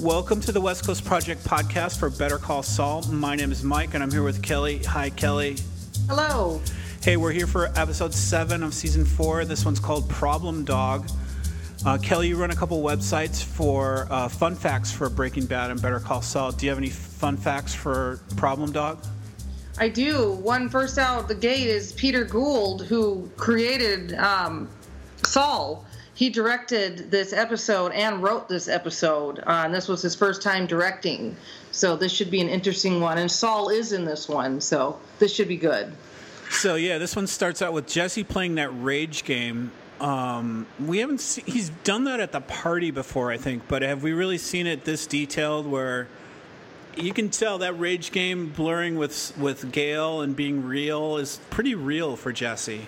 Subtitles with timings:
[0.00, 3.02] Welcome to the West Coast Project podcast for Better Call Saul.
[3.10, 4.82] My name is Mike, and I'm here with Kelly.
[4.84, 5.56] Hi, Kelly.
[6.06, 6.60] Hello.
[7.02, 9.46] Hey, we're here for episode seven of season four.
[9.46, 11.08] This one's called Problem Dog.
[11.86, 15.80] Uh, Kelly, you run a couple websites for uh, fun facts for Breaking Bad and
[15.80, 16.52] Better Call Saul.
[16.52, 19.02] Do you have any fun facts for Problem Dog?
[19.78, 20.32] I do.
[20.32, 24.68] One first out the gate is Peter Gould, who created um,
[25.22, 25.86] Saul.
[26.16, 30.66] He directed this episode and wrote this episode, uh, and this was his first time
[30.66, 31.36] directing.
[31.72, 33.18] So this should be an interesting one.
[33.18, 35.92] And Saul is in this one, so this should be good.
[36.50, 39.72] So yeah, this one starts out with Jesse playing that rage game.
[40.00, 44.02] Um, we haven't seen, he's done that at the party before, I think, but have
[44.02, 46.08] we really seen it this detailed where
[46.96, 51.74] you can tell that rage game blurring with with Gale and being real is pretty
[51.74, 52.86] real for Jesse.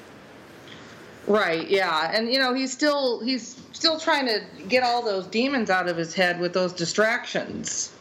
[1.28, 2.10] Right, yeah.
[2.12, 5.96] And you know, he's still he's still trying to get all those demons out of
[5.96, 7.92] his head with those distractions.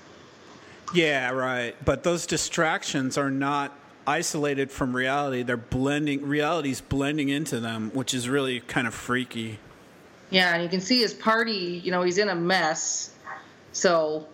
[0.94, 1.76] Yeah, right.
[1.84, 5.44] But those distractions are not isolated from reality.
[5.44, 9.60] They're blending reality's blending into them, which is really kind of freaky.
[10.30, 13.12] Yeah, and you can see his party, you know, he's in a mess.
[13.74, 14.28] So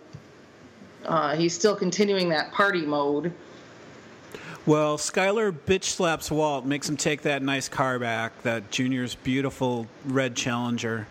[1.04, 3.32] uh, he's still continuing that party mode.
[4.66, 9.86] Well, Skyler bitch slaps Walt, makes him take that nice car back, that Junior's beautiful
[10.06, 11.06] red Challenger.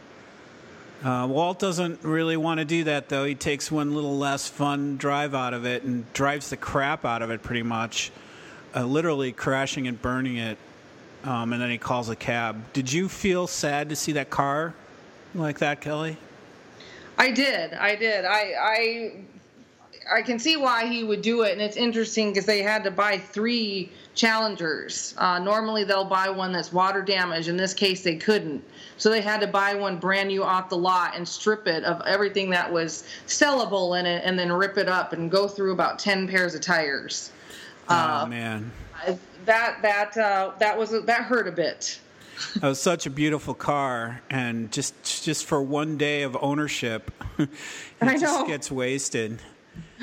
[1.04, 3.26] Uh, Walt doesn't really want to do that, though.
[3.26, 7.22] He takes one little less fun drive out of it and drives the crap out
[7.22, 8.12] of it, pretty much,
[8.76, 10.58] uh, literally crashing and burning it.
[11.24, 12.74] Um, and then he calls a cab.
[12.74, 14.74] Did you feel sad to see that car
[15.36, 16.18] like that, Kelly?
[17.20, 17.74] I did.
[17.74, 18.26] I did.
[18.26, 19.12] I I
[20.12, 22.92] I can see why he would do it, and it's interesting because they had to
[22.92, 25.14] buy three challengers.
[25.18, 27.48] Uh, normally, they'll buy one that's water damaged.
[27.48, 28.64] In this case, they couldn't,
[28.98, 32.02] so they had to buy one brand new off the lot and strip it of
[32.06, 36.00] everything that was sellable in it, and then rip it up and go through about
[36.00, 37.32] ten pairs of tires.
[37.90, 38.72] Oh uh, man,
[39.46, 42.00] that that uh, that was that hurt a bit.
[42.56, 47.50] It was such a beautiful car, and just just for one day of ownership, it
[48.02, 48.48] I just know.
[48.48, 49.40] gets wasted.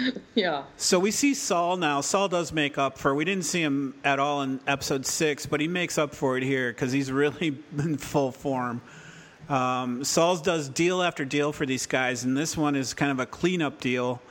[0.35, 0.65] Yeah.
[0.77, 2.01] So we see Saul now.
[2.01, 3.15] Saul does make up for.
[3.15, 6.43] We didn't see him at all in episode six, but he makes up for it
[6.43, 8.81] here because he's really in full form.
[9.49, 13.19] Um, Saul does deal after deal for these guys, and this one is kind of
[13.19, 14.23] a cleanup deal.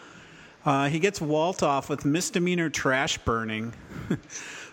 [0.65, 3.73] Uh, he gets Walt off with misdemeanor trash burning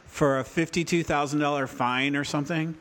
[0.07, 2.77] for a fifty-two thousand dollar fine or something.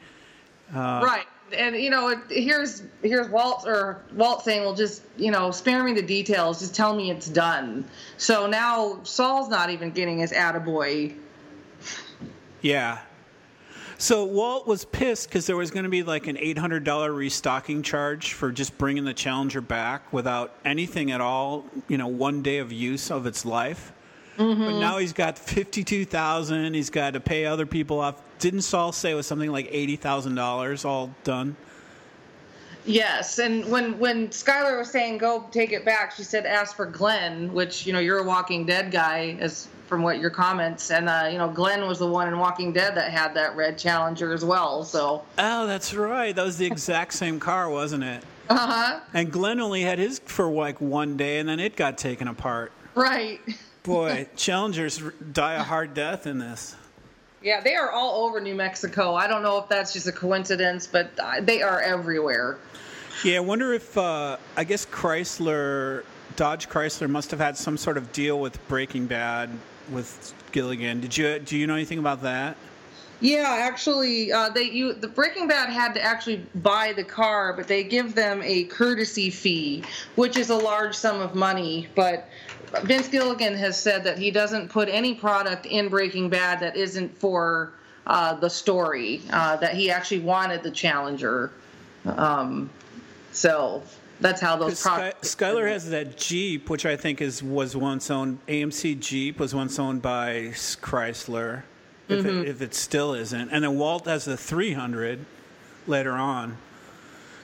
[0.74, 5.52] Uh, right and you know here's here's walt or walt saying well just you know
[5.52, 7.86] spare me the details just tell me it's done
[8.18, 11.14] so now saul's not even getting his attaboy
[12.66, 13.00] Yeah.
[14.00, 17.14] So Walt was pissed because there was going to be like an eight hundred dollar
[17.14, 21.66] restocking charge for just bringing the Challenger back without anything at all.
[21.88, 23.94] You know, one day of use of its life.
[24.38, 24.64] Mm-hmm.
[24.66, 26.74] But now he's got fifty two thousand.
[26.74, 28.22] He's got to pay other people off.
[28.40, 31.56] Didn't Saul say it was something like eighty thousand dollars all done?
[32.88, 36.86] yes and when when skyler was saying go take it back she said ask for
[36.86, 41.10] glenn which you know you're a walking dead guy as from what your comments and
[41.10, 44.34] uh, you know glenn was the one in walking dead that had that red challenger
[44.34, 46.36] as well so Oh, that's right.
[46.36, 48.24] That was the exact same car, wasn't it?
[48.50, 52.28] uh-huh And Glenn only had his for like one day, and then it got taken
[52.28, 52.72] apart.
[52.94, 53.40] right
[53.86, 55.02] Boy, Challengers
[55.32, 56.76] die a hard death in this.
[57.42, 59.14] Yeah, they are all over New Mexico.
[59.14, 62.58] I don't know if that's just a coincidence, but uh, they are everywhere.
[63.24, 66.04] Yeah, I wonder if uh, I guess Chrysler,
[66.36, 69.50] Dodge Chrysler, must have had some sort of deal with Breaking Bad
[69.92, 71.02] with Gilligan.
[71.02, 72.58] Did you do you know anything about that?
[73.22, 77.68] Yeah, actually, uh, they you the Breaking Bad had to actually buy the car, but
[77.68, 79.84] they give them a courtesy fee,
[80.16, 81.88] which is a large sum of money.
[81.96, 82.28] But
[82.84, 87.18] Vince Gilligan has said that he doesn't put any product in Breaking Bad that isn't
[87.18, 87.74] for
[88.06, 89.22] uh, the story.
[89.32, 91.52] Uh, that he actually wanted the Challenger.
[92.06, 92.70] Um,
[93.32, 93.82] so
[94.20, 95.36] that's how those Sky, products.
[95.36, 98.40] Skyler has that Jeep, which I think is was once owned.
[98.48, 100.52] AMC Jeep was once owned by
[100.82, 101.64] Chrysler,
[102.08, 102.42] if, Mm-hmm.
[102.42, 103.50] it, if it still isn't.
[103.50, 105.26] And then Walt has the 300
[105.88, 106.58] later on.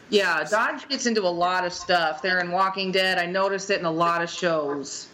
[0.09, 2.21] Yeah, Dodge gets into a lot of stuff.
[2.21, 3.17] They're in Walking Dead.
[3.17, 5.07] I noticed it in a lot of shows.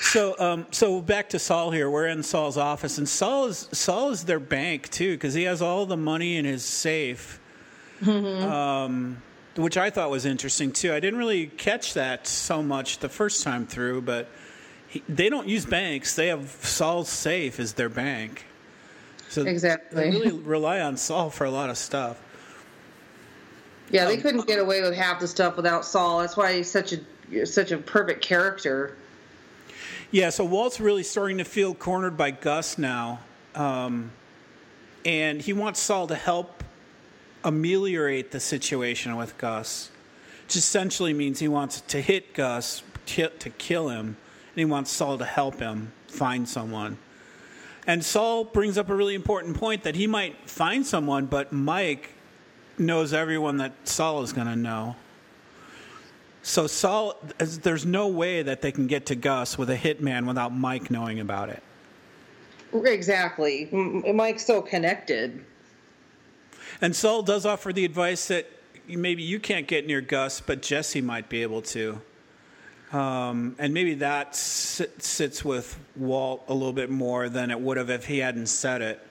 [0.00, 1.88] So, um, so back to Saul here.
[1.88, 5.62] We're in Saul's office, and Saul is Saul is their bank too, because he has
[5.62, 7.40] all the money in his safe,
[8.06, 9.22] um,
[9.56, 10.92] which I thought was interesting too.
[10.92, 14.28] I didn't really catch that so much the first time through, but
[14.88, 16.14] he, they don't use banks.
[16.16, 18.44] They have Saul's safe as their bank.
[19.32, 20.10] So Exactly.
[20.10, 22.20] they really rely on Saul for a lot of stuff.
[23.90, 26.20] Yeah, they couldn't get away with half the stuff without Saul.
[26.20, 28.94] That's why he's such a such a perfect character.
[30.10, 33.20] Yeah, so Walt's really starting to feel cornered by Gus now,
[33.54, 34.10] um,
[35.06, 36.62] and he wants Saul to help
[37.42, 39.90] ameliorate the situation with Gus.
[40.44, 45.16] Which essentially means he wants to hit Gus to kill him, and he wants Saul
[45.16, 46.98] to help him find someone.
[47.86, 52.10] And Saul brings up a really important point that he might find someone, but Mike
[52.78, 54.96] knows everyone that Saul is going to know.
[56.42, 60.54] So Saul, there's no way that they can get to Gus with a hitman without
[60.54, 61.62] Mike knowing about it.
[62.72, 63.68] Exactly.
[63.70, 65.44] Mike's so connected.
[66.80, 68.50] And Saul does offer the advice that
[68.88, 72.00] maybe you can't get near Gus, but Jesse might be able to.
[72.92, 77.78] Um, and maybe that sit, sits with Walt a little bit more than it would
[77.78, 79.06] have if he hadn't said it.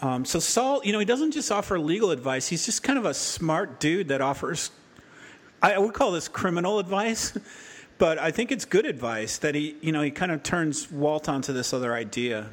[0.00, 2.46] Um, so Saul, you know, he doesn't just offer legal advice.
[2.46, 4.70] He's just kind of a smart dude that offers.
[5.60, 7.36] I would call this criminal advice,
[7.98, 11.28] but I think it's good advice that he, you know, he kind of turns Walt
[11.28, 12.50] onto this other idea.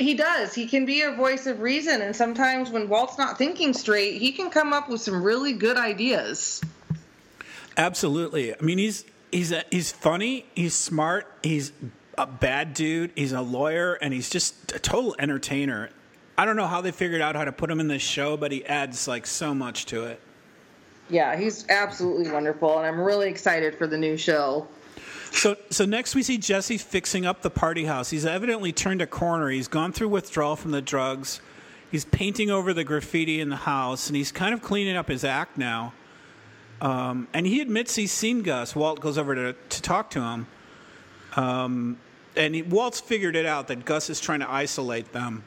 [0.00, 0.52] He does.
[0.52, 4.32] He can be a voice of reason, and sometimes when Walt's not thinking straight, he
[4.32, 6.60] can come up with some really good ideas.
[7.76, 8.54] Absolutely.
[8.54, 10.46] I mean, he's he's a, he's funny.
[10.54, 11.26] He's smart.
[11.42, 11.72] He's
[12.16, 13.12] a bad dude.
[13.14, 15.90] He's a lawyer, and he's just a total entertainer.
[16.38, 18.52] I don't know how they figured out how to put him in this show, but
[18.52, 20.20] he adds like so much to it.
[21.08, 24.66] Yeah, he's absolutely wonderful, and I'm really excited for the new show.
[25.30, 28.10] So, so next we see Jesse fixing up the party house.
[28.10, 29.48] He's evidently turned a corner.
[29.50, 31.40] He's gone through withdrawal from the drugs.
[31.90, 35.24] He's painting over the graffiti in the house, and he's kind of cleaning up his
[35.24, 35.92] act now.
[36.80, 38.76] Um, and he admits he's seen Gus.
[38.76, 40.46] Walt goes over to, to talk to him.
[41.34, 41.98] Um,
[42.36, 45.44] and he, Walt's figured it out that Gus is trying to isolate them.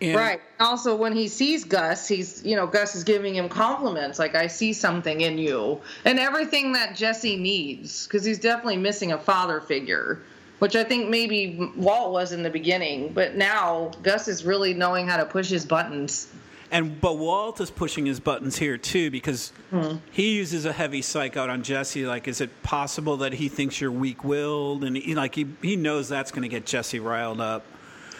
[0.00, 0.40] And right.
[0.60, 4.48] Also, when he sees Gus, he's, you know, Gus is giving him compliments like, I
[4.48, 5.80] see something in you.
[6.04, 10.20] And everything that Jesse needs, because he's definitely missing a father figure,
[10.58, 13.12] which I think maybe Walt was in the beginning.
[13.12, 16.28] But now Gus is really knowing how to push his buttons
[16.74, 19.98] and but Walt is pushing his buttons here too because hmm.
[20.10, 22.04] he uses a heavy psych out on Jesse.
[22.04, 24.82] Like, is it possible that he thinks you're weak-willed?
[24.82, 27.64] And he, like he he knows that's going to get Jesse riled up.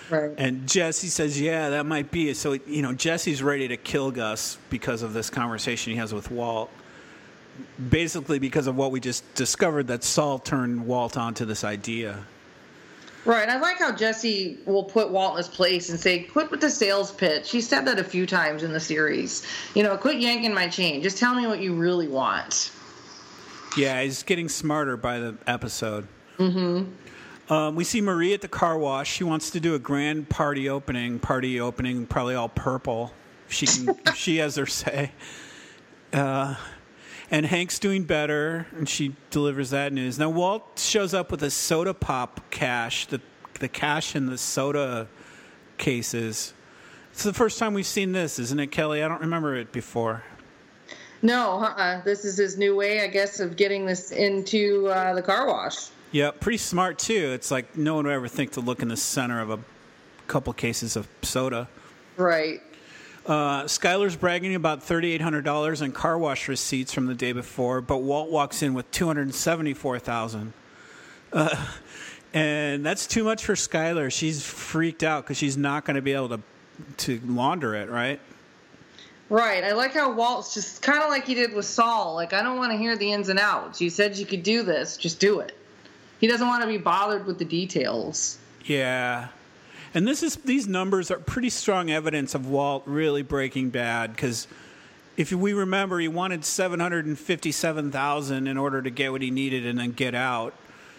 [0.09, 0.31] Right.
[0.39, 4.57] And Jesse says, "Yeah, that might be." So you know, Jesse's ready to kill Gus
[4.71, 6.71] because of this conversation he has with Walt.
[7.91, 12.25] Basically, because of what we just discovered, that Saul turned Walt onto this idea.
[13.25, 13.49] Right.
[13.49, 16.69] I like how Jesse will put Walt in his place and say, quit with the
[16.69, 17.51] sales pitch.
[17.51, 19.47] He said that a few times in the series.
[19.75, 21.03] You know, quit yanking my chain.
[21.03, 22.71] Just tell me what you really want.
[23.77, 26.07] Yeah, he's getting smarter by the episode.
[26.39, 27.53] Mm-hmm.
[27.53, 29.11] Um, we see Marie at the car wash.
[29.11, 31.19] She wants to do a grand party opening.
[31.19, 33.13] Party opening, probably all purple.
[33.49, 35.13] She can, she has her say.
[36.13, 36.55] Uh,
[37.35, 40.21] and Hank's doing better, and she delivers that news.
[40.21, 43.21] Now Walt shows up with a soda pop cache, the
[43.59, 45.09] the cache in the soda
[45.77, 46.55] cases.
[47.11, 49.03] It's the first time we've seen this, isn't it, Kelly?
[49.03, 50.23] I don't remember it before.
[51.23, 52.03] No, uh-uh.
[52.03, 55.89] this is his new way, I guess, of getting this into uh, the car wash.
[56.13, 57.33] Yeah, pretty smart too.
[57.33, 59.59] It's like no one would ever think to look in the center of a
[60.29, 61.69] couple cases of soda.
[62.17, 62.61] Right.
[63.27, 68.31] Uh, Skyler's bragging about $3,800 in car wash receipts from the day before, but Walt
[68.31, 70.53] walks in with 274000
[71.33, 71.67] uh,
[72.35, 74.13] And that's too much for Skyler.
[74.13, 76.41] She's freaked out because she's not going to be able to,
[76.97, 78.19] to launder it, right?
[79.31, 79.63] Right.
[79.63, 82.15] I like how Walt's just kind of like he did with Saul.
[82.17, 83.81] Like, I don't want to hear the ins and outs.
[83.81, 85.57] You said you could do this, just do it.
[86.19, 88.39] He doesn't want to be bothered with the details.
[88.65, 89.29] Yeah.
[89.95, 94.49] And this is these numbers are pretty strong evidence of Walt really breaking bad because
[95.17, 99.23] if we remember, he wanted seven hundred and fifty-seven thousand in order to get what
[99.23, 100.53] he needed and then get out.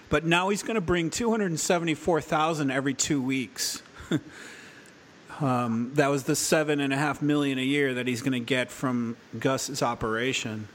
[0.08, 3.84] But now he's going to bring two hundred and seventy-four thousand every two weeks.
[5.42, 8.40] um, that was the seven and a half million a year that he's going to
[8.40, 10.70] get from Gus's operation.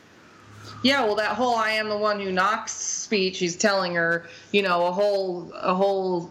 [0.83, 4.61] Yeah, well, that whole "I am the one who knocks" speech, he's telling her, you
[4.61, 6.31] know, a whole a whole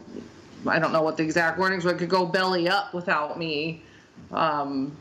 [0.68, 1.94] I don't know what the exact wordings were.
[1.94, 3.84] Could go belly up without me.
[4.32, 4.96] Um,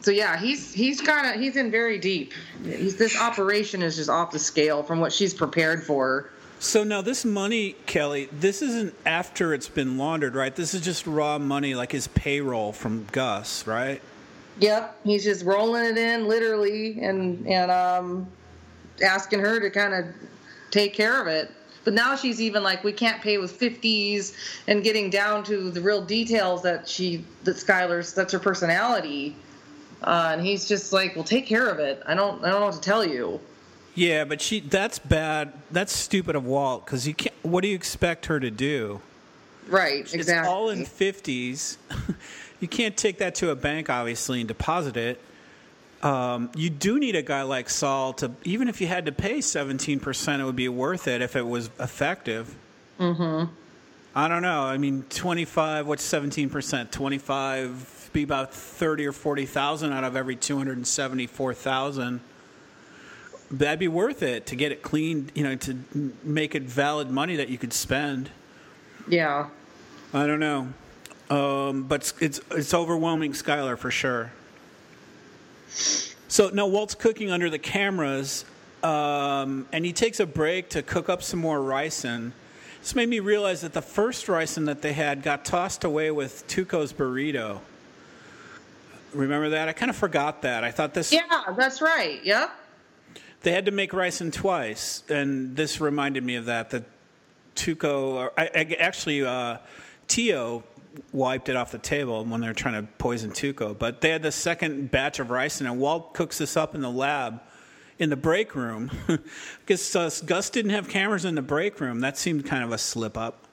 [0.00, 2.32] so yeah, he's he's kind of he's in very deep.
[2.62, 6.30] He's, this operation is just off the scale from what she's prepared for.
[6.58, 10.54] So now this money, Kelly, this isn't after it's been laundered, right?
[10.54, 14.00] This is just raw money, like his payroll from Gus, right?
[14.60, 18.26] Yep, he's just rolling it in literally, and and um,
[19.02, 20.06] asking her to kind of
[20.70, 21.50] take care of it.
[21.84, 24.34] But now she's even like, we can't pay with 50s
[24.66, 29.36] and getting down to the real details that she, that Skyler's, that's her personality.
[30.02, 32.02] Uh, and he's just like, well, take care of it.
[32.06, 33.40] I don't, I don't know what to tell you.
[33.94, 35.52] Yeah, but she that's bad.
[35.70, 37.34] That's stupid of Walt because you can't.
[37.42, 39.00] What do you expect her to do?
[39.68, 40.34] Right, exactly.
[40.34, 41.78] It's all in fifties.
[42.60, 45.20] you can't take that to a bank, obviously, and deposit it.
[46.04, 49.40] Um, you do need a guy like Saul to, even if you had to pay
[49.40, 52.54] seventeen percent, it would be worth it if it was effective.
[53.00, 53.50] Mm-hmm.
[54.14, 54.62] I don't know.
[54.62, 55.86] I mean, twenty-five.
[55.86, 56.92] What's seventeen percent?
[56.92, 58.10] Twenty-five.
[58.12, 62.20] Be about thirty or forty thousand out of every two hundred and seventy-four thousand.
[63.50, 65.32] That'd be worth it to get it cleaned.
[65.34, 65.78] You know, to
[66.22, 68.30] make it valid money that you could spend.
[69.08, 69.48] yeah.
[70.12, 70.68] I don't know,
[71.28, 74.30] um, but it's, it's it's overwhelming Skyler for sure.
[76.28, 78.44] So now Walt's cooking under the cameras,
[78.82, 82.32] um, and he takes a break to cook up some more ricin.
[82.80, 86.46] This made me realize that the first ricin that they had got tossed away with
[86.48, 87.60] Tuco's burrito.
[89.14, 89.68] Remember that?
[89.68, 90.64] I kind of forgot that.
[90.64, 91.22] I thought this Yeah,
[91.56, 92.22] that's right.
[92.24, 92.50] Yep.
[93.42, 96.70] they had to make ricin twice, and this reminded me of that.
[96.70, 96.84] That
[97.54, 99.58] Tuco, or I, I, actually, uh,
[100.08, 100.64] Tio
[101.12, 103.76] wiped it off the table when they were trying to poison Tuco.
[103.78, 106.90] But they had the second batch of ricin, and Walt cooks this up in the
[106.90, 107.40] lab,
[107.98, 108.90] in the break room,
[109.60, 112.00] because uh, Gus didn't have cameras in the break room.
[112.00, 113.44] That seemed kind of a slip up.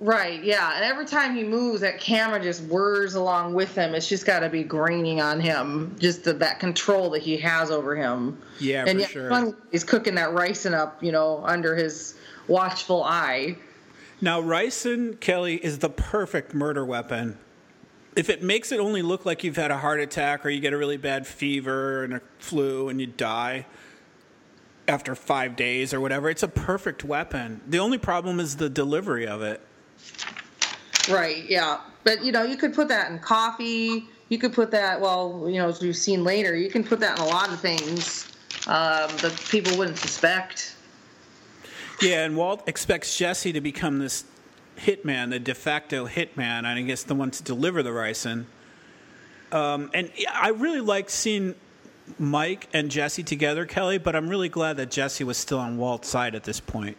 [0.00, 0.76] Right, yeah.
[0.76, 3.96] And every time he moves, that camera just whirs along with him.
[3.96, 7.72] It's just got to be graining on him, just the, that control that he has
[7.72, 8.40] over him.
[8.60, 9.54] Yeah, and for yet sure.
[9.72, 12.14] he's cooking that ricin up, you know, under his
[12.46, 13.56] watchful eye.
[14.20, 17.38] Now, ricin, Kelly, is the perfect murder weapon.
[18.16, 20.72] If it makes it only look like you've had a heart attack or you get
[20.72, 23.66] a really bad fever and a flu and you die
[24.88, 27.60] after five days or whatever, it's a perfect weapon.
[27.68, 29.60] The only problem is the delivery of it.
[31.08, 31.78] Right, yeah.
[32.02, 34.08] But, you know, you could put that in coffee.
[34.30, 37.18] You could put that, well, you know, as we've seen later, you can put that
[37.18, 38.26] in a lot of things
[38.66, 40.74] um, that people wouldn't suspect.
[42.00, 44.24] Yeah, and Walt expects Jesse to become this
[44.78, 48.44] hitman, the de facto hitman, and I guess the one to deliver the ricin.
[49.50, 51.54] Um, and I really liked seeing
[52.18, 56.08] Mike and Jesse together, Kelly, but I'm really glad that Jesse was still on Walt's
[56.08, 56.96] side at this point.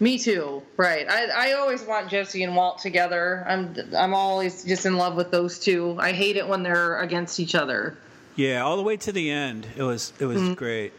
[0.00, 0.62] Me too.
[0.76, 1.06] Right.
[1.08, 3.44] I, I always want Jesse and Walt together.
[3.48, 5.96] I'm I'm always just in love with those two.
[5.98, 7.98] I hate it when they're against each other.
[8.36, 9.66] Yeah, all the way to the end.
[9.76, 10.92] It was it was great.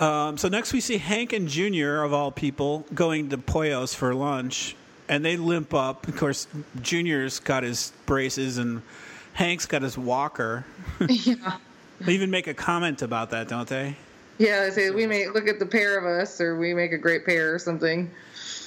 [0.00, 4.14] Um, so next we see Hank and Junior of all people going to Pollos for
[4.14, 4.74] lunch,
[5.08, 6.08] and they limp up.
[6.08, 6.48] Of course,
[6.82, 8.82] Junior's got his braces and
[9.34, 10.64] Hank's got his walker.
[11.08, 11.58] yeah.
[12.00, 13.96] They even make a comment about that, don't they?
[14.38, 16.98] Yeah, they say we may look at the pair of us, or we make a
[16.98, 18.10] great pair, or something.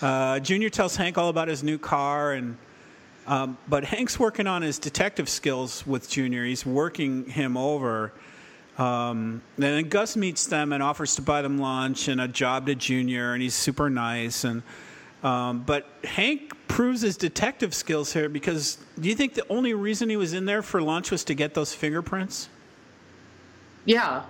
[0.01, 2.57] Uh, Junior tells Hank all about his new car, and
[3.25, 6.45] um, but Hank's working on his detective skills with Junior.
[6.45, 8.13] He's working him over.
[8.77, 12.67] Um, and then Gus meets them and offers to buy them lunch and a job
[12.67, 14.43] to Junior, and he's super nice.
[14.43, 14.61] And
[15.23, 20.09] um, but Hank proves his detective skills here because do you think the only reason
[20.09, 22.49] he was in there for lunch was to get those fingerprints?
[23.85, 24.23] Yeah.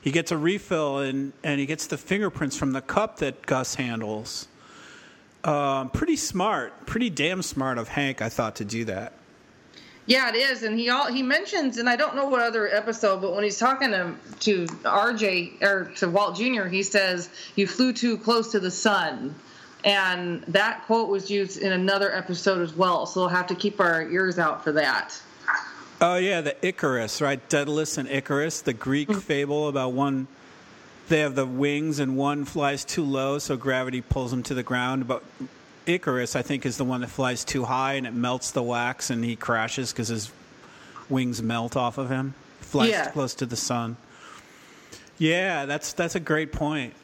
[0.00, 3.74] He gets a refill and, and he gets the fingerprints from the cup that Gus
[3.74, 4.48] handles.
[5.44, 9.12] Um, pretty smart, pretty damn smart of Hank, I thought, to do that.
[10.08, 13.20] Yeah, it is, and he all he mentions, and I don't know what other episode,
[13.20, 17.92] but when he's talking to to RJ or to Walt Jr., he says, "You flew
[17.92, 19.34] too close to the sun,"
[19.84, 23.04] and that quote was used in another episode as well.
[23.04, 25.14] So we'll have to keep our ears out for that.
[26.00, 27.46] Oh yeah, the Icarus, right?
[27.50, 29.20] Daedalus and Icarus, the Greek mm.
[29.20, 30.26] fable about one.
[31.08, 34.62] They have the wings and one flies too low, so gravity pulls him to the
[34.62, 35.06] ground.
[35.06, 35.22] But
[35.88, 39.10] Icarus, I think, is the one that flies too high and it melts the wax
[39.10, 40.30] and he crashes because his
[41.08, 42.34] wings melt off of him.
[42.60, 43.10] Flies Yeah.
[43.10, 43.96] close to the sun.
[45.18, 46.94] Yeah, that's that's a great point.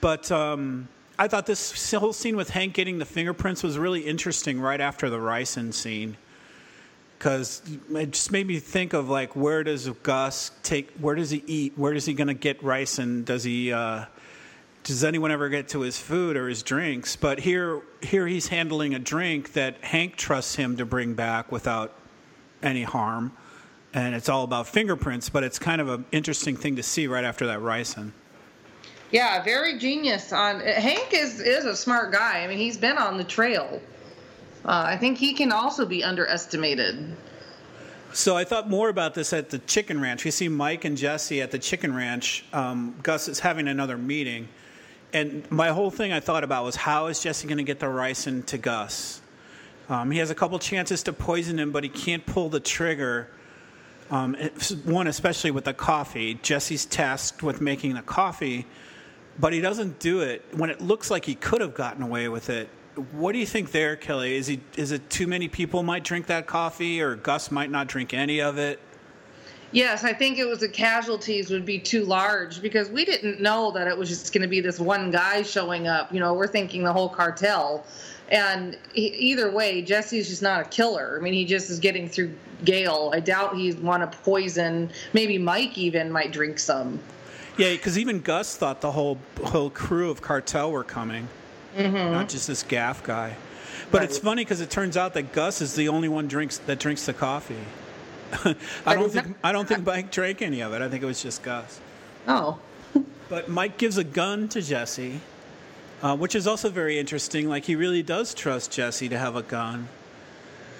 [0.00, 4.60] But um, I thought this whole scene with Hank getting the fingerprints was really interesting
[4.60, 6.16] right after the ricin scene
[7.18, 7.62] because
[7.94, 11.72] it just made me think of like where does Gus take where does he eat
[11.76, 14.06] where is he going to get rice and does he uh,
[14.84, 18.94] does anyone ever get to his food or his drinks but here here he's handling
[18.94, 21.92] a drink that Hank trusts him to bring back without
[22.62, 23.32] any harm
[23.94, 27.24] and it's all about fingerprints but it's kind of an interesting thing to see right
[27.24, 28.12] after that ricin
[29.12, 30.32] Yeah, very genius.
[30.32, 32.42] On Hank is is a smart guy.
[32.42, 33.80] I mean, he's been on the trail.
[34.64, 37.14] Uh, I think he can also be underestimated.
[38.14, 40.24] So I thought more about this at the chicken ranch.
[40.24, 42.44] We see Mike and Jesse at the chicken ranch.
[42.52, 44.48] Um, Gus is having another meeting,
[45.12, 47.86] and my whole thing I thought about was how is Jesse going to get the
[47.86, 49.20] ricin to Gus?
[49.88, 53.28] Um, he has a couple chances to poison him, but he can't pull the trigger
[54.10, 54.36] Um,
[54.84, 56.34] one, especially with the coffee.
[56.42, 58.66] Jesse's tasked with making the coffee,
[59.38, 62.50] but he doesn't do it when it looks like he could have gotten away with
[62.50, 62.68] it.
[63.12, 64.36] What do you think there, Kelly?
[64.36, 67.86] Is he is it too many people might drink that coffee, or Gus might not
[67.86, 68.78] drink any of it?
[69.72, 73.70] Yes, I think it was the casualties would be too large because we didn't know
[73.72, 76.12] that it was just going to be this one guy showing up.
[76.12, 77.84] You know, we're thinking the whole cartel.
[78.30, 81.16] And he, either way, Jesse's just not a killer.
[81.18, 82.32] I mean, he just is getting through
[82.64, 83.10] Gale.
[83.14, 84.90] I doubt he'd want to poison.
[85.14, 87.00] Maybe Mike even might drink some.
[87.56, 91.28] Yeah, because even Gus thought the whole whole crew of cartel were coming,
[91.76, 92.12] mm-hmm.
[92.12, 93.36] not just this gaff guy.
[93.90, 94.08] But right.
[94.08, 97.04] it's funny because it turns out that Gus is the only one drinks that drinks
[97.04, 97.58] the coffee.
[98.86, 100.80] I don't think I don't think Mike drank any of it.
[100.80, 101.80] I think it was just Gus.
[102.26, 102.58] Oh.
[103.28, 105.20] but Mike gives a gun to Jesse,
[106.02, 107.48] uh, which is also very interesting.
[107.48, 109.88] Like he really does trust Jesse to have a gun.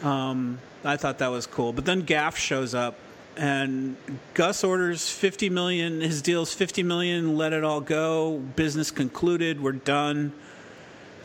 [0.03, 1.73] Um, I thought that was cool.
[1.73, 2.97] But then Gaff shows up,
[3.37, 3.97] and
[4.35, 6.01] Gus orders fifty million.
[6.01, 7.37] His deal's fifty million.
[7.37, 8.39] Let it all go.
[8.57, 9.63] Business concluded.
[9.63, 10.33] We're done.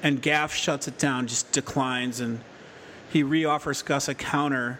[0.03, 2.41] And Gaff shuts it down, just declines, and
[3.09, 4.79] he reoffers Gus a counter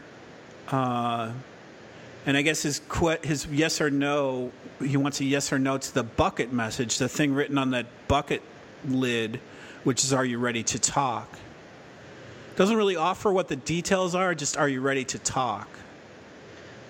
[0.72, 1.32] uh,
[2.26, 2.82] and I guess his
[3.24, 7.10] his yes or no, he wants a yes or no to the bucket message, the
[7.10, 8.42] thing written on that bucket
[8.86, 9.40] lid,
[9.84, 11.40] which is "Are you ready to talk?"
[12.56, 15.70] Doesn't really offer what the details are, just "Are you ready to talk?"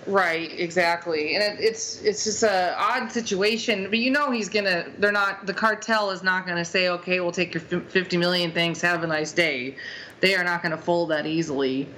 [0.08, 3.90] Right, exactly, and it, it's it's just a odd situation.
[3.90, 4.86] But you know, he's gonna.
[4.98, 5.46] They're not.
[5.46, 8.50] The cartel is not gonna say, "Okay, we'll take your fifty million.
[8.50, 8.80] Thanks.
[8.80, 9.76] Have a nice day."
[10.20, 11.88] They are not gonna fold that easily.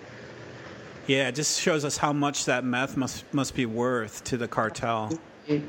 [1.10, 4.46] Yeah, it just shows us how much that meth must must be worth to the
[4.46, 5.18] cartel.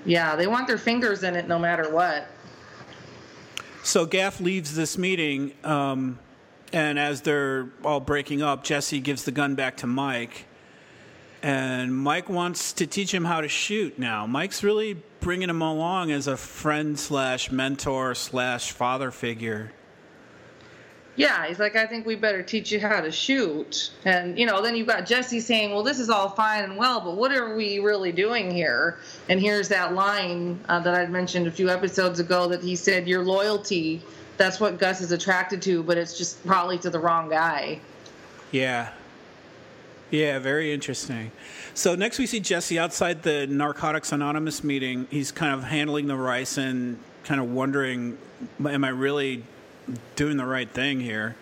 [0.06, 2.28] Yeah, they want their fingers in it no matter what.
[3.82, 6.20] So Gaff leaves this meeting, um,
[6.72, 10.46] and as they're all breaking up, Jesse gives the gun back to Mike,
[11.42, 13.98] and Mike wants to teach him how to shoot.
[13.98, 19.72] Now, Mike's really bringing him along as a friend slash mentor slash father figure
[21.22, 23.92] yeah, he's like, I think we better teach you how to shoot.
[24.06, 27.00] And, you know, then you've got Jesse saying, well, this is all fine and well,
[27.00, 28.98] but what are we really doing here?
[29.30, 33.08] And here's that line uh, that I'd mentioned a few episodes ago that he said,
[33.08, 34.02] Your loyalty,
[34.38, 37.80] that's what Gus is attracted to, but it's just probably to the wrong guy.
[38.52, 38.92] Yeah.
[40.10, 41.32] Yeah, very interesting.
[41.74, 45.08] So next we see Jesse outside the Narcotics Anonymous meeting.
[45.10, 48.18] He's kind of handling the rice and kind of wondering,
[48.66, 49.44] am I really
[50.16, 51.36] doing the right thing here.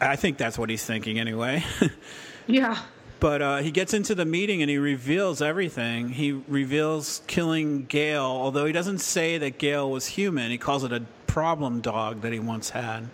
[0.00, 1.64] I think that's what he's thinking anyway.
[2.46, 2.78] yeah.
[3.18, 6.10] But uh, he gets into the meeting and he reveals everything.
[6.10, 10.50] He reveals killing Gale, although he doesn't say that Gale was human.
[10.50, 13.08] He calls it a problem dog that he once had.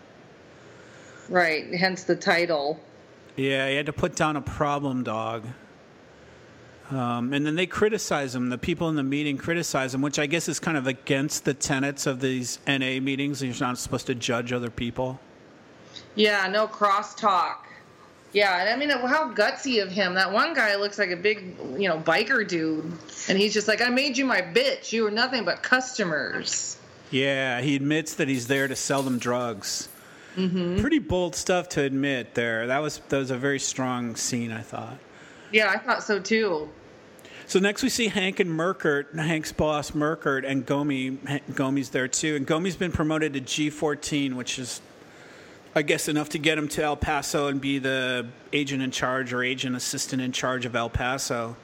[1.28, 2.80] Right, hence the title.
[3.36, 5.44] Yeah, he had to put down a problem dog.
[6.92, 8.50] Um, and then they criticize him.
[8.50, 11.54] The people in the meeting criticize him, which I guess is kind of against the
[11.54, 13.42] tenets of these NA meetings.
[13.42, 15.18] You're not supposed to judge other people.
[16.14, 17.56] Yeah, no crosstalk.
[18.34, 20.14] Yeah, and I mean, how gutsy of him.
[20.14, 22.92] That one guy looks like a big, you know, biker dude,
[23.28, 24.92] and he's just like, "I made you my bitch.
[24.92, 26.76] You were nothing but customers."
[27.10, 29.88] Yeah, he admits that he's there to sell them drugs.
[30.36, 30.80] Mm-hmm.
[30.80, 32.66] Pretty bold stuff to admit there.
[32.66, 34.98] That was that was a very strong scene, I thought.
[35.52, 36.70] Yeah, I thought so too.
[37.46, 41.18] So next we see Hank and Merkert, Hank's boss Merkert, and Gomie.
[41.54, 44.80] Gomie's there too, and Gomie's been promoted to G14, which is,
[45.74, 49.32] I guess, enough to get him to El Paso and be the agent in charge
[49.32, 51.56] or agent assistant in charge of El Paso.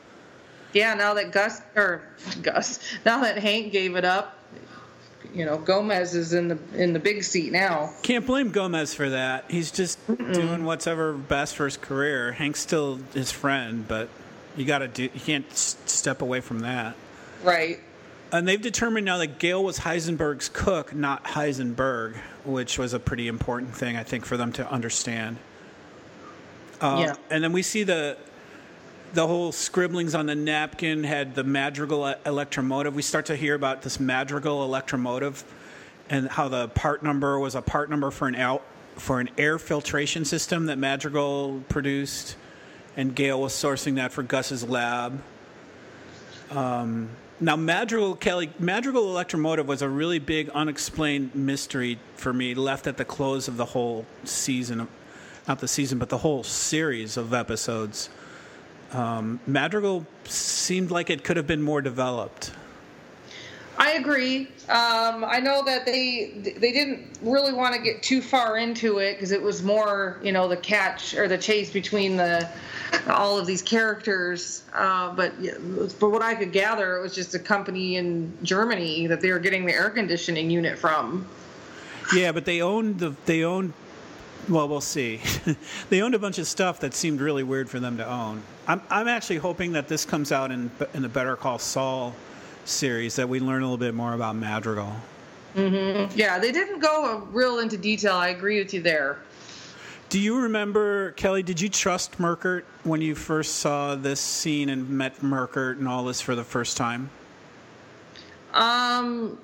[0.73, 2.03] Yeah, now that Gus or
[2.43, 4.39] Gus, now that Hank gave it up,
[5.35, 7.93] you know, Gomez is in the in the big seat now.
[8.03, 9.51] Can't blame Gomez for that.
[9.51, 10.33] He's just Mm-mm.
[10.35, 12.33] doing what's ever best for his career.
[12.33, 14.09] Hank's still his friend, but
[14.57, 15.05] you got to do.
[15.05, 16.97] You can't step away from that.
[17.43, 17.81] Right.
[18.31, 23.27] And they've determined now that Gale was Heisenberg's cook, not Heisenberg, which was a pretty
[23.27, 25.39] important thing, I think, for them to understand.
[26.81, 27.15] Uh, yeah.
[27.31, 28.17] And then we see the
[29.15, 32.95] the whole scribblings on the napkin had the Madrigal electromotive.
[32.95, 35.45] We start to hear about this Madrigal electromotive
[36.11, 38.63] and how the part number was a part number for an out
[38.97, 42.37] for an air filtration system that Madrigal produced,
[42.99, 45.23] and Gale was sourcing that for Gus's lab.
[46.51, 47.09] Um,
[47.41, 52.97] now, Madrigal Kelly Madrigal Electromotive was a really big unexplained mystery for me, left at
[52.97, 54.89] the close of the whole season,
[55.47, 58.11] not the season, but the whole series of episodes.
[58.93, 62.51] Um, Madrigal seemed like it could have been more developed.
[63.79, 64.49] I agree.
[64.69, 69.15] Um, I know that they they didn't really want to get too far into it
[69.15, 72.49] because it was more, you know, the catch or the chase between the
[73.09, 74.65] all of these characters.
[74.75, 75.33] Uh, but
[75.93, 79.39] for what I could gather, it was just a company in Germany that they were
[79.39, 81.25] getting the air conditioning unit from.
[82.13, 83.75] Yeah, but they owned the they owned.
[84.49, 85.21] Well, we'll see.
[85.91, 88.43] they owned a bunch of stuff that seemed really weird for them to own.
[88.67, 92.13] I'm I'm actually hoping that this comes out in in the Better Call Saul
[92.69, 94.93] series that we learn a little bit more about Madrigal.
[95.55, 96.17] Mm-hmm.
[96.19, 98.15] Yeah, they didn't go real into detail.
[98.15, 99.19] I agree with you there.
[100.09, 101.43] Do you remember, Kelly?
[101.43, 106.05] Did you trust Merkert when you first saw this scene and met Merkert and all
[106.05, 107.11] this for the first time?
[108.55, 109.39] Um,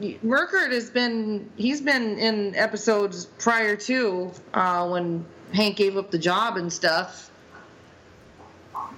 [0.00, 5.24] Merkert has been he's been in episodes prior to uh, when
[5.54, 7.30] Hank gave up the job and stuff.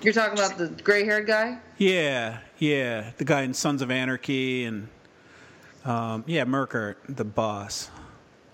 [0.02, 1.58] You're talking about the gray-haired guy?
[1.78, 4.88] Yeah, yeah, the guy in Sons of Anarchy and
[5.84, 7.90] um, yeah, Merkert, the boss.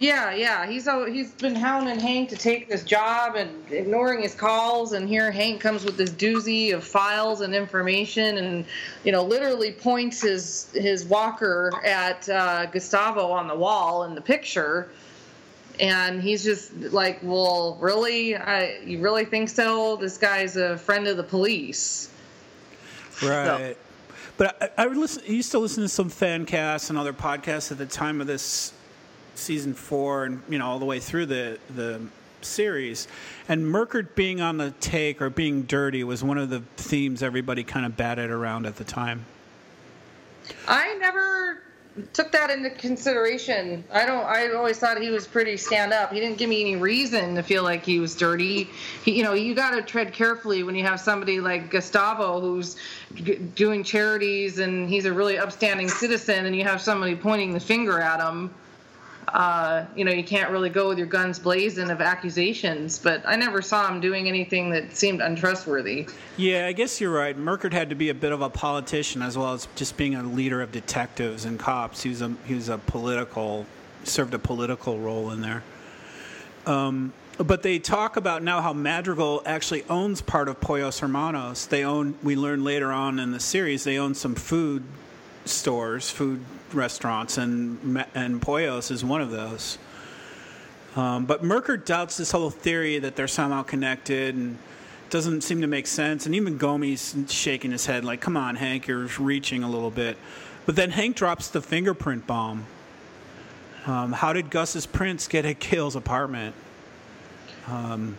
[0.03, 4.95] Yeah, yeah, he's he's been hounding Hank to take this job and ignoring his calls.
[4.95, 8.65] And here Hank comes with this doozy of files and information, and
[9.05, 14.21] you know, literally points his his walker at uh, Gustavo on the wall in the
[14.21, 14.91] picture.
[15.83, 18.37] And he's just like, "Well, really?
[18.37, 19.97] I, you really think so?
[19.97, 22.09] This guy's a friend of the police."
[23.21, 23.45] Right.
[23.45, 23.75] So.
[24.37, 27.71] But I, I, listen, I used to listen to some fan casts and other podcasts
[27.71, 28.73] at the time of this
[29.35, 32.01] season four, and you know all the way through the the
[32.43, 33.09] series.
[33.49, 37.65] And Merkert being on the take or being dirty was one of the themes everybody
[37.65, 39.25] kind of batted around at the time.
[40.67, 41.63] I never
[42.13, 43.85] took that into consideration.
[43.93, 44.25] I don't.
[44.25, 46.13] I always thought he was pretty stand up.
[46.13, 48.69] He didn't give me any reason to feel like he was dirty.
[49.05, 52.77] He, you know, you got to tread carefully when you have somebody like Gustavo who's
[53.15, 57.61] g- doing charities and he's a really upstanding citizen, and you have somebody pointing the
[57.61, 58.53] finger at him.
[59.33, 63.35] Uh, you know, you can't really go with your guns blazing of accusations, but I
[63.37, 66.07] never saw him doing anything that seemed untrustworthy.
[66.37, 67.37] Yeah, I guess you're right.
[67.37, 70.23] Merkert had to be a bit of a politician as well as just being a
[70.23, 72.03] leader of detectives and cops.
[72.03, 73.65] He was a he was a political
[74.05, 75.63] served a political role in there.
[76.67, 81.67] Um, but they talk about now how Madrigal actually owns part of Pollos Hermanos.
[81.67, 82.17] They own.
[82.23, 84.85] We learn later on in the series they own some food
[85.45, 89.79] stores, food restaurants, and and Pollos is one of those.
[90.95, 94.59] Um, but Merkert doubts this whole theory that they're somehow connected and
[95.09, 96.27] doesn't seem to make sense.
[96.27, 100.17] And even Gomie's shaking his head, like, "Come on, Hank, you're reaching a little bit."
[100.67, 102.67] But then Hank drops the fingerprint bomb.
[103.87, 106.55] Um, how did Gus's prints get at Gale's apartment?
[107.67, 108.17] Um,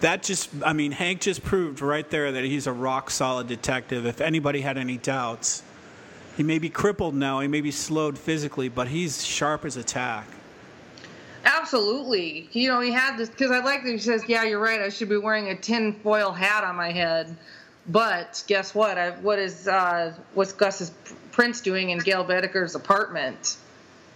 [0.00, 4.06] that just, I mean, Hank just proved right there that he's a rock solid detective.
[4.06, 5.62] If anybody had any doubts,
[6.36, 9.82] he may be crippled now, he may be slowed physically, but he's sharp as a
[9.82, 10.26] tack.
[11.44, 12.48] Absolutely.
[12.52, 14.80] You know, he had this because I like that he says, "Yeah, you're right.
[14.80, 17.36] I should be wearing a tin foil hat on my head."
[17.88, 18.98] But guess what?
[18.98, 20.90] I, what is uh, what's Gus's
[21.30, 23.56] prints doing in Gale Boetticher's apartment?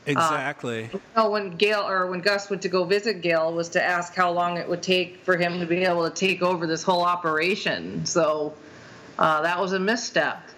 [0.07, 0.85] Exactly.
[0.85, 3.83] Uh, you know, when Gale or when Gus went to go visit Gale was to
[3.83, 6.83] ask how long it would take for him to be able to take over this
[6.83, 8.07] whole operation.
[8.07, 8.55] So
[9.19, 10.50] uh, that was a misstep.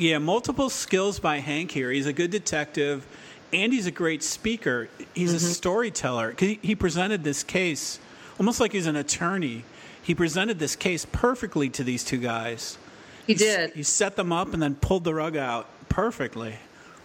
[0.00, 1.90] Yeah, multiple skills by Hank here.
[1.90, 3.06] He's a good detective,
[3.52, 4.88] and he's a great speaker.
[5.14, 5.36] He's mm-hmm.
[5.36, 6.34] a storyteller.
[6.38, 8.00] He, he presented this case
[8.38, 9.62] almost like he's an attorney.
[10.02, 12.78] He presented this case perfectly to these two guys.
[13.26, 13.74] He did.
[13.74, 16.54] He set them up and then pulled the rug out perfectly.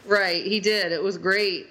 [0.05, 0.93] Right, he did.
[0.93, 1.67] It was great.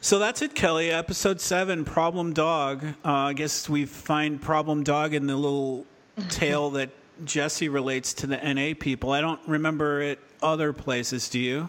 [0.00, 0.90] So that's it, Kelly.
[0.90, 2.84] Episode seven, Problem Dog.
[3.04, 5.86] Uh, I guess we find Problem Dog in the little
[6.28, 6.90] tale that
[7.24, 9.12] Jesse relates to the NA people.
[9.12, 11.28] I don't remember it other places.
[11.28, 11.68] Do you?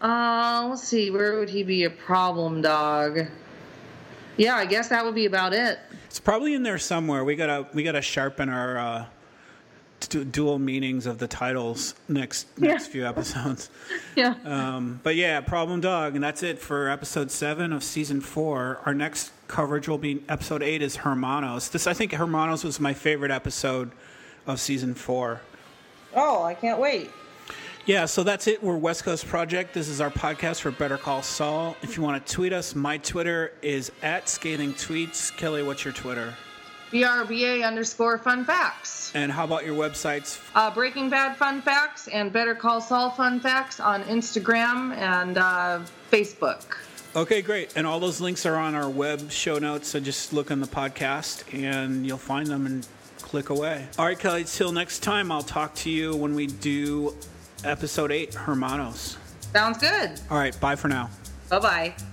[0.00, 1.10] Uh, let's see.
[1.10, 3.20] Where would he be a problem dog?
[4.36, 5.78] Yeah, I guess that would be about it.
[6.06, 7.24] It's probably in there somewhere.
[7.24, 9.06] We gotta we gotta sharpen our uh,
[10.08, 12.92] dual meanings of the titles next next yeah.
[12.92, 13.70] few episodes.
[14.16, 14.34] yeah.
[14.44, 18.80] Um, but yeah, problem dog, and that's it for episode seven of season four.
[18.86, 21.68] Our next coverage will be episode eight is Hermanos.
[21.68, 23.90] This I think Hermanos was my favorite episode
[24.46, 25.40] of season four.
[26.14, 27.10] Oh, I can't wait.
[27.86, 28.62] Yeah, so that's it.
[28.62, 29.74] We're West Coast Project.
[29.74, 31.76] This is our podcast for Better Call Saul.
[31.82, 35.34] If you want to tweet us, my Twitter is at Scathing Tweets.
[35.36, 36.34] Kelly, what's your Twitter?
[36.92, 39.12] BRBA underscore fun facts.
[39.14, 40.40] And how about your websites?
[40.54, 45.80] Uh, Breaking Bad Fun Facts and Better Call Saul Fun Facts on Instagram and uh,
[46.10, 46.64] Facebook.
[47.16, 47.72] Okay, great.
[47.76, 49.88] And all those links are on our web show notes.
[49.88, 52.86] So just look on the podcast and you'll find them and
[53.18, 53.86] click away.
[53.98, 57.16] All right, Kelly, till next time, I'll talk to you when we do
[57.64, 59.16] episode eight, Hermanos.
[59.52, 60.20] Sounds good.
[60.30, 61.10] All right, bye for now.
[61.48, 62.09] Bye bye.